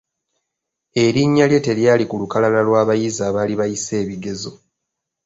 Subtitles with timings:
[1.03, 4.51] Erinnya lye telyali ku lukalala lw'abayizi abaali bayisse ebigezo.